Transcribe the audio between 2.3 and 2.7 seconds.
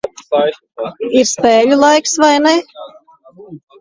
ne?